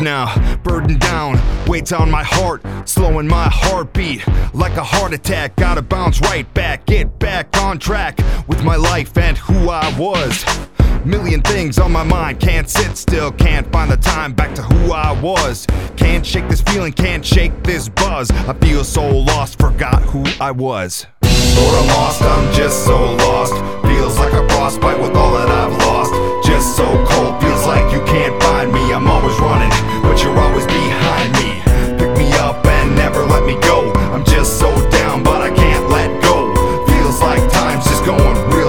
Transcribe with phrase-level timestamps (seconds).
[0.00, 5.56] now, burdened down, weights on my heart, slowing my heartbeat like a heart attack.
[5.56, 8.18] Gotta bounce right back, get back on track
[8.48, 10.44] with my life and who I was.
[11.04, 14.92] Million things on my mind, can't sit still, can't find the time back to who
[14.92, 15.66] I was.
[15.96, 18.30] Can't shake this feeling, can't shake this buzz.
[18.30, 21.06] I feel so lost, forgot who I was.
[21.56, 23.52] Lord, I'm lost, I'm just so lost.
[23.86, 26.48] Feels like a frostbite with all that I've lost.
[26.48, 26.63] Just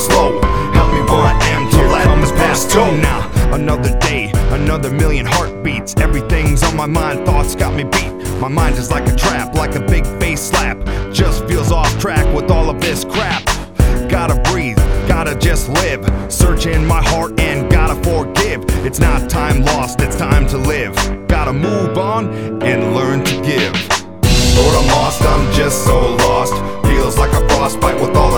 [0.00, 0.40] slow.
[0.72, 3.30] Help me where I am to let this past go now.
[3.52, 5.94] Another day, another million heartbeats.
[5.96, 8.12] Everything's on my mind, thoughts got me beat.
[8.40, 10.78] My mind is like a trap, like a big face slap.
[11.12, 13.44] Just feels off track with all of this crap.
[14.08, 16.02] Gotta breathe, gotta just live.
[16.32, 18.64] Searching my heart and gotta forgive.
[18.86, 20.94] It's not time lost, it's time to live.
[21.28, 23.74] Gotta move on and learn to give.
[24.56, 26.54] Lord, I'm lost, I'm just so lost.
[26.86, 28.29] Feels like a frostbite with all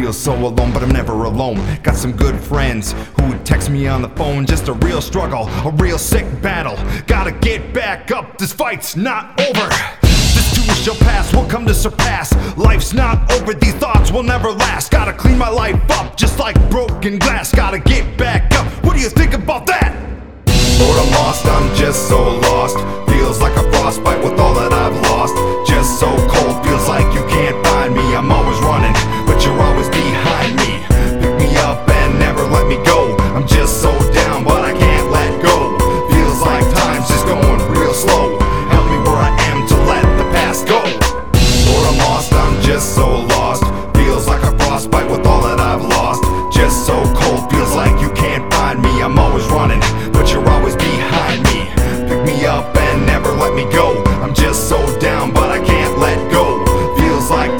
[0.00, 1.60] Feel so alone, but I'm never alone.
[1.82, 4.46] Got some good friends who would text me on the phone.
[4.46, 6.78] Just a real struggle, a real sick battle.
[7.06, 9.68] Gotta get back up, this fight's not over.
[10.00, 12.34] This too shall pass, will come to surpass.
[12.56, 14.90] Life's not over, these thoughts will never last.
[14.90, 17.54] Gotta clean my life up, just like broken glass.
[17.54, 19.94] Gotta get back up, what do you think about that?
[20.80, 23.09] Lord, I'm lost, I'm just so lost.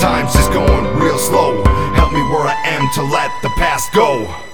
[0.00, 1.64] Time's is going real slow.
[1.94, 4.47] Help me where I am to let the past go.